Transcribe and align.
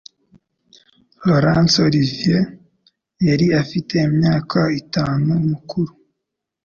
Laurence 1.27 1.77
Olivier 1.87 2.39
yari 3.27 3.47
afite 3.61 3.93
imyaka 4.09 4.59
itanu 4.81 5.31
mukuru, 5.49 5.91